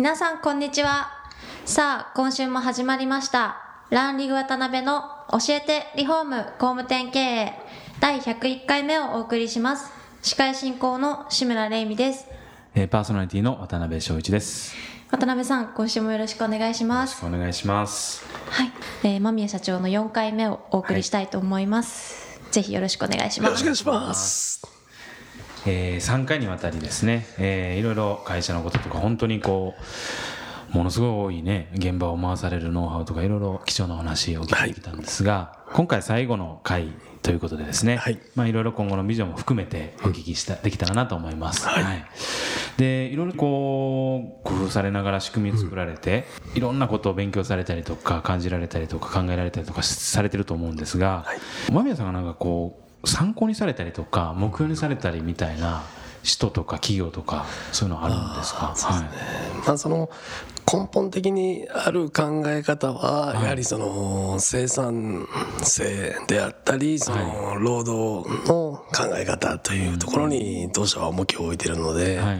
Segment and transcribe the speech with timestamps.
[0.00, 1.10] 皆さんこんにちは。
[1.66, 3.58] さあ今週も始まりました。
[3.90, 7.52] ランリグ渡辺の教えてリフォーム工務店経営
[8.00, 9.92] 第101回目をお送りします。
[10.22, 12.26] 司会進行の志村玲美です。
[12.74, 14.74] えーパーソナリティの渡辺翔一です。
[15.10, 17.22] 渡辺さん今週もよろしくお願いします。
[17.22, 18.24] お願いします。
[18.48, 18.72] はい、
[19.02, 23.62] えー、間宮社長の4回目をお送りしたいと思います、ぜひよろしくお願いします。
[23.62, 24.79] よろしくお願いします。
[25.66, 29.74] えー、3回にわたりですね、えーいろいろ会社のこととか本当にこ
[30.72, 38.18] うものすごい多いね現場を回されるノウハウとかいろいろ貴重なお話を聞いてきたんですが、今回最後の回ということでですね、はい。
[38.34, 41.66] まあいろいろ今後のビジョンも含めてお聞きした、できたらなと思います。
[41.66, 42.04] はい。
[42.76, 51.26] でいろいろこう工夫されながら仕組みを作られて、いろんなことを勉強されたりとか感じられたりとか考えられたりとかされてると思うんですが、
[51.72, 55.82] 間宮さんがなんかこう参考にされたりとか目標にされたりみたいな
[56.22, 58.74] 人とか企業とかそういうのあるんですか？
[58.76, 59.66] はい。
[59.66, 60.10] まあ、その
[60.70, 65.26] 根本的にある考え方は、やはりその生産
[65.62, 72.36] 性であったり、その労働の考え方というところに当社は重きを置いているので、はい。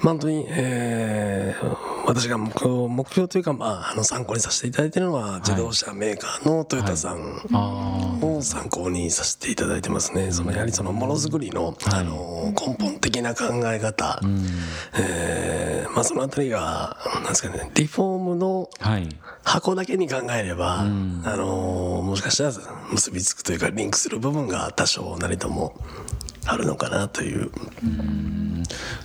[0.00, 10.32] まあ本当に、えー私が目標目標というか、まあ、あの参考にさせていただいているのは、自動車メーカーのトヨタさんあを参考にさせていただいてますね。
[10.32, 14.20] そのやはりそのものづくりの、あの根本的な考え方、
[14.98, 19.08] えーまあそのあたりが、なんですかね、リフォームのあはい。
[19.44, 22.52] 箱だけに考えれば、あのもしかしたら
[22.92, 25.74] 結びつくというかリンクする部分が多少なりとも
[26.46, 27.50] あるのかなという、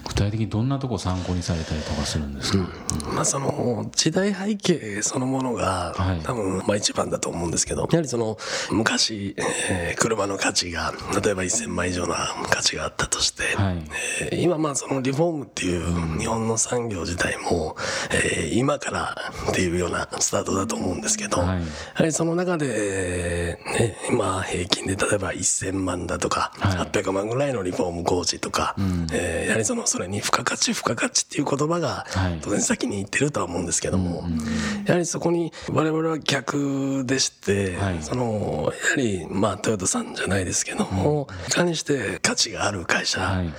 [0.08, 2.68] 具体的にどんなとこを参考にされたりとかするんですか、
[3.14, 6.22] まあその時代背景そのものがはい。
[6.22, 8.38] 多分まあ一番だと思うんですけど、やはりその
[8.72, 9.36] 昔、
[9.70, 10.94] えー車の価値が
[11.24, 12.16] 例えば1000万以上な
[12.50, 13.84] 価値があったとして、はい。
[14.32, 17.76] えー今まあそのリフォームっていう日本の産業自体も、
[18.12, 19.16] えー今から
[19.52, 21.48] っていうようなスタートだと思うんですけど、はい。
[21.48, 26.78] やはりその中で、ね、今平均で例えば1000万だとか、はい。
[26.88, 28.76] 800万ぐらいのリフォーム工事とか、
[29.12, 32.40] えーやはりそのそれに付加価値付加価値っていう言葉がはい。
[32.42, 34.24] 当然先に言ってるとは思うんですけども、
[34.86, 37.98] やはりそこに我々は逆でして、はい。
[38.02, 43.54] そのやはりまあトヨタさんじゃないですけども、いかにして価値がある会社はい。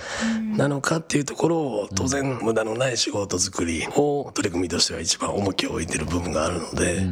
[0.57, 7.05] なのかっていうところを当然無駄のない仕事作りを取り組みとしては一番重きを置いてる部分があるので、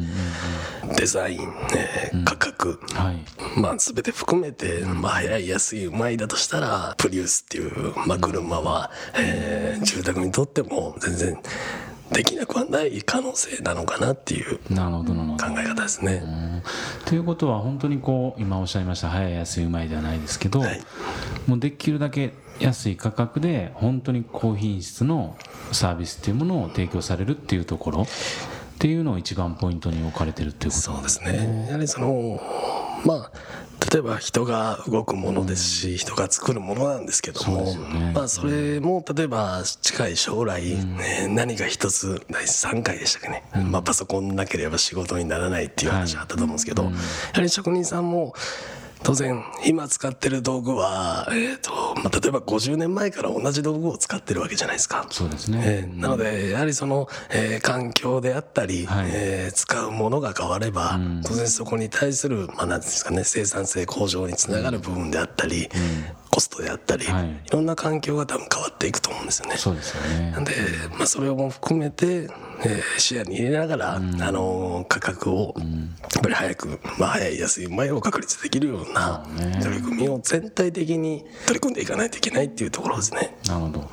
[0.96, 1.40] デザイン、
[1.76, 3.60] えー価格、はい。
[3.60, 11.38] まあ全て含めて、まあ早い安いうまいだとしたらプリウスっていう、まあ、車は、えー住宅にとっても全然
[12.12, 16.22] できなくはない可能性なのかなっていう考え方ですね。
[16.24, 16.62] うん
[17.04, 20.80] ということは本当にこう今おっしゃいました早い安いうまいではないですけど、はい
[21.46, 25.36] もうできるだけ安い価格で本当に高品質の
[25.72, 28.06] サービスっていうものを提供されるっていうところっ
[28.78, 31.66] ていうのを一番ポイントに置かれてるっていうことそうですね。
[31.68, 32.38] やはりその、
[33.04, 33.30] まあ、
[33.92, 38.12] 例えば人が動くものですし、人が作るものなんですけども、ね。
[38.14, 46.90] まあそれも例えば近い将来、ね何か一つ、第3回でしたっけね、まあパソコンなければ仕事にならないっていう話があったと思うんですけど、や
[47.34, 48.34] はり職人さんも、
[49.02, 51.70] 当然今使ってる道具は、えーと
[52.02, 55.06] まあ、例えば50年前から同じ道具を使ってるわけじゃないですか。
[55.10, 59.10] そうですね、えーなので、やはりその、えー環境であったり、はい。
[59.12, 65.68] えー使うものが変われば、当然そこに対する、まあ、なんですかね、生産性向上につながる部分であったり、
[66.38, 67.30] コストであったり、はい。
[67.30, 69.56] い、ろんな環境が多分変わっていくと思うんですよね。
[69.56, 70.30] そうですよね。
[70.30, 70.52] なんで、
[70.96, 72.28] まあ、それをも含めて、
[72.64, 79.26] えー視野に入れながら、あのー価格を、やっぱり早く、まあ、早い安い前を確立できるような
[79.60, 83.36] 取り組みを全体的に取り組んでいかないといけないっていうところですね。
[83.48, 83.88] なるほど、はい。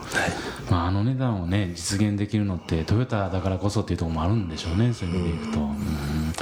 [0.69, 4.93] まあ、あの値段をね実現できるのってトヨタだからこそっていうところもあるんでしょうね。
[4.93, 6.33] そういう意味でいくと、うん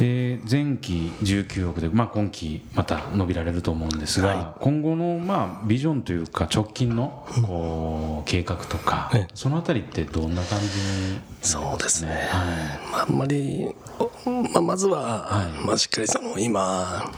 [0.00, 9.28] で前期19億で、まあ、今期また伸びられると思うんですが、今後の、まあ、ビジョンというか直近のこう計画とか、ええ。
[9.34, 12.28] そのあたりってどんな感じにそうですね。
[12.30, 13.68] はまあ、あんまり、
[13.98, 15.66] おまあ、まずは、はい。
[15.66, 17.10] まあ、しっかりその今、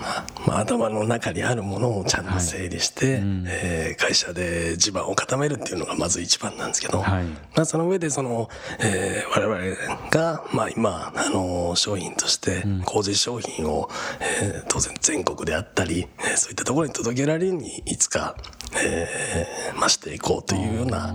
[0.47, 3.45] まあ、頭の中にあるものをちゃんと整理して、うん。
[3.49, 7.25] えー会社で地盤を固めるっていうのがまず一番なんですけど、はい。
[7.25, 8.49] まあ、その上でその、
[8.81, 13.89] えー我々が、まあ、今、あの商品として工事商品を、
[14.43, 18.37] えー当然全国であったり、えーそういったところに届けられるようにいつか、
[18.85, 21.15] えー増していこうというような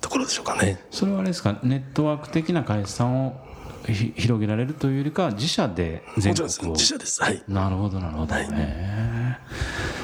[0.00, 0.84] ところでしょうかね。
[0.90, 1.58] それはあれですか？
[1.62, 3.47] ネットワーク的な会社さんをひ
[3.92, 6.72] 広げられるというよりかは自社で全国を。
[6.72, 7.22] 自社です。
[7.22, 7.42] はい。
[7.48, 9.36] なるほどなるほど、へえ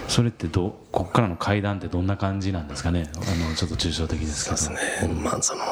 [0.08, 3.10] それってどうこっからの階段ってどんな感じなんですかね？
[3.14, 4.56] あのちょっと抽象的ですけど。
[4.56, 5.14] そうですね。
[5.14, 5.62] まあその、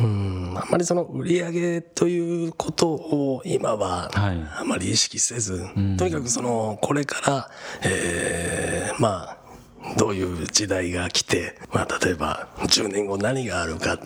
[0.00, 4.46] うん、あまりその売り上げということを今ははい。
[4.60, 5.66] あまり意識せず、
[5.96, 7.50] とにかくその、これから、
[7.82, 9.38] えーまあ、
[9.96, 13.98] どういう時代が来て、まあ例えば10年後何があるか、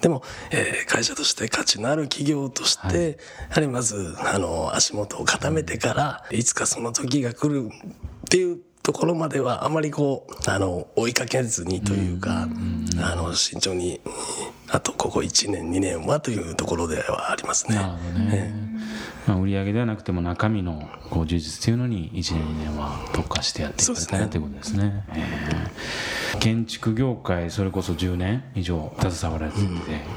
[0.00, 3.18] でも、えー会社として価値のある企業として、
[3.48, 12.48] やはりまず、あの、足元を固めてから、いつかその時が来るっていうところまではあまりこう、あの、追いかけずにというか、
[13.02, 14.00] あの、慎重に、
[14.68, 17.76] あとここ1年、2年はというところではありますね。
[19.26, 24.26] まあ、売り上げではなくても中身のこう充実っていうのに1年2年は特化してやっていくそうですね。
[24.28, 25.04] ということですね。
[25.14, 25.59] ええ
[26.38, 29.70] 建築業界それこそ10年以上携わられていて、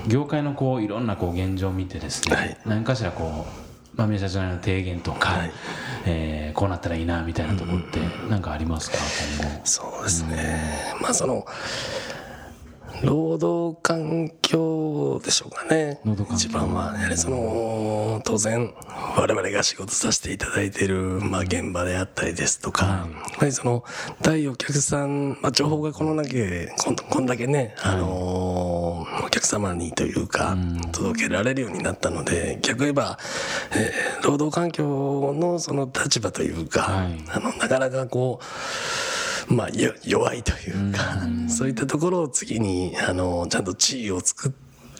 [0.07, 2.57] 業界のこういろんなこう現状を見てですね、はい。
[2.65, 3.45] 何かしらこ
[3.95, 5.51] う間宮社長の提言とか、はい。
[6.05, 7.99] えーこうなったらいいなみたいなところって
[8.29, 8.97] 何かありますか
[9.41, 9.61] 今後？
[9.63, 10.93] そうですね。
[11.01, 11.45] まあその、
[13.03, 15.99] 労働環境でしょうかね。
[16.05, 16.37] 労働環。
[16.39, 16.45] 境。
[16.47, 18.73] 一番は、やはりその、当然、
[19.17, 22.91] 我々が仕事させていただいている、まあ現場であったりですとか、や
[23.39, 23.83] はりその、
[24.21, 30.55] 対お客さん、まあ情報がこのだけ、こんこんだけね、あのーお客様にというか、
[30.91, 33.17] 届けられるようになったので、逆に言えば、
[33.75, 37.23] えー労働環境のその立場というか、はい。
[37.29, 38.43] あの、なかなかこう、
[39.47, 44.53] まあ、よ弱いというか、そういったところを次に、あの、ちゃんと地位を作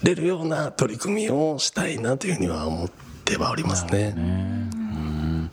[0.03, 2.89] れるような取り組みをしたいなというふうには思っ
[3.25, 4.11] てはおりますね。
[4.11, 4.15] ね。
[4.17, 5.51] うん。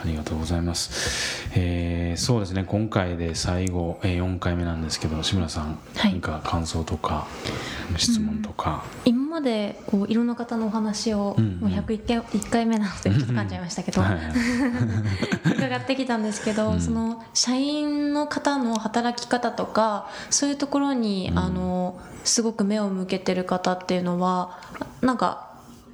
[0.00, 2.64] ありがとうございます、えーそうですね。
[2.64, 6.12] 今回で最後、えー4回目なんですけど志村さん、はい。
[6.12, 7.26] 何か感想とか
[7.96, 11.60] 質問とか、今までこういろんな方のお話を、うんうん。
[11.60, 14.22] もう101回1回目なのでちょっと噛んじゃいましたけど、はいはい。
[15.56, 24.58] 伺ってきたんですけど、その社員の方の働き方とかそういうところに、あのすごく目を向けてる方っていうのは
[25.00, 25.47] なんか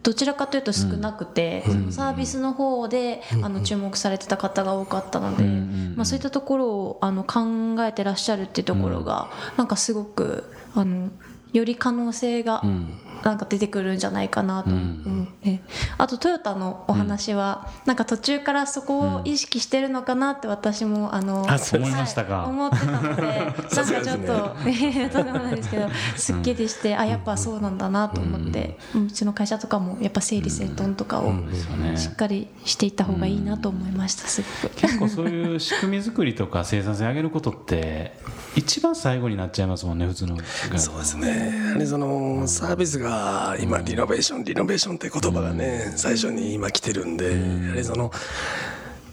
[0.05, 5.51] どちらかというと少なくて、そのサービスの方で、あの注目されてた方が多かったので、うん。
[5.51, 5.95] うん。
[5.97, 11.09] まあ、そういったところをあの考えてらっしゃるっていうところが、なんかすごくあの
[11.55, 13.01] より可能性がん。
[13.25, 14.69] なんか出てくるんじゃないかなと。
[14.69, 15.61] 思って、
[15.97, 22.43] あとトヨタのお話は、なんか途中からそこを意識してるのかなって私もあの、う思いましたか。
[22.43, 31.33] はい思ってたので なんかちょっと、えーとんでもないですけどすっきりして、あやっぱそうなんだなと思って、うちの会社とかもやっぱ整理整頓とかを
[31.97, 34.75] しっかりしていった方がいいなと思いましたすごく。
[34.77, 38.19] 結構そういう仕組み作りとか生産性上げることって
[38.57, 40.37] 一番最後になっちゃいますもんね普通の
[40.79, 41.53] そうですね。
[41.67, 48.13] やはりそのサービスが今リノベーション、リノベーションって言葉がね、最初に今来てるんで、やはりその、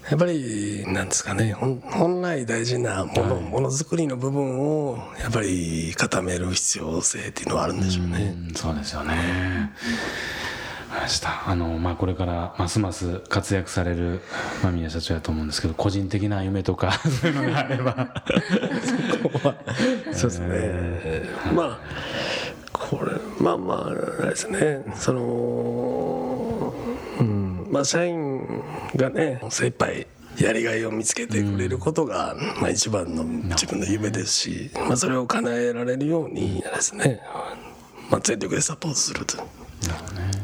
[0.09, 8.35] やっぱり、なんですかね、本本来大事なもの、ものづくりの部分を、やっぱり固める必要性っていうのはあるんでしょうね。
[8.49, 9.13] うんそうですよね。
[9.13, 10.50] わかり
[10.91, 11.49] ました。
[11.49, 14.21] あの、まあ、これからますます活躍される
[14.63, 18.23] 間宮社長やと思うんですけど、個人的な夢とか、 そういうのがあれば。
[20.13, 21.23] そうですね。
[21.53, 21.79] まあ、
[22.71, 26.73] これ、まあまあ、あれですね、その、
[27.19, 28.63] うん、まあ、社員
[28.95, 30.07] がね、精一杯
[30.37, 37.21] やりがいを見つけてくれることが、まあ一番の自分の夢ですし、まあそれを叶えられるようにですね、
[38.09, 39.37] まあ全力でサポートすると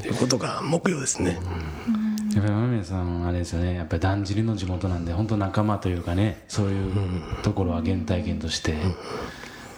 [0.08, 1.40] いうことが目標ですね。
[2.34, 3.76] やっぱり間宮さんあれですよね。
[3.76, 6.94] やっぱりだんじりの地元なんで本当仲間というかねそういう
[7.44, 8.76] ところは原体験として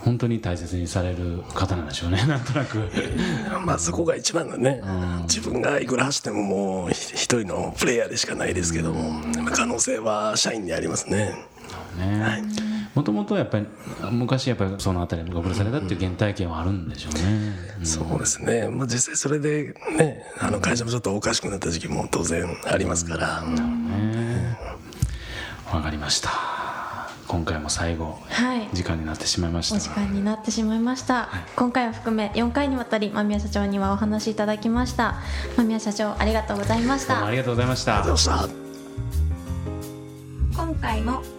[0.02, 2.24] 本当に大切にされる方なんでしょうね。
[2.28, 2.90] なんとなく。
[3.66, 4.82] まあそこが一番のね、
[5.24, 11.34] 自分がいくら走ってももう一人のプレイヤーでしかないですけども、可能性は社員にありますね。
[11.98, 12.69] ね
[13.00, 13.68] もともとやっぱり
[14.12, 17.86] 昔やっぱりその辺りにご苦労されたっていう原体験はあるんでしょうね、うん。
[17.86, 18.68] そうですね。
[18.68, 23.42] まあ実際それでね、あの会社もちょっとおかしくなった時期も当然ありますから。
[23.42, 24.58] ね。
[25.72, 26.30] わかりました。
[27.30, 28.68] 今回も最後はい。
[28.74, 29.78] 時間になってしまいました。
[29.78, 35.22] お時間になってしまいました、今回を含め4回にわたり間宮社長にはお話しいただきました。
[35.56, 37.14] 間宮社長ありがとうございました。
[37.14, 37.94] どうもありがとうございました。
[37.94, 38.50] ありがとうございまし
[40.58, 40.62] た。
[40.62, 41.39] 今回も